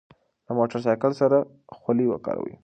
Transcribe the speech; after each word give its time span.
له 0.45 0.51
موټر 0.57 0.79
سایکل 0.85 1.11
سره 1.21 1.37
خولۍ 1.77 2.07
وکاروئ. 2.09 2.55